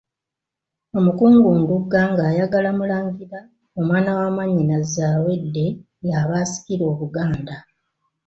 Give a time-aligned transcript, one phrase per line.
[0.97, 3.39] Omukungu Ndugga ng'ayagala Mulangira
[3.79, 5.65] omwana wa mwannyina Zaawedde
[6.03, 7.55] ye aba asikira Obuganda.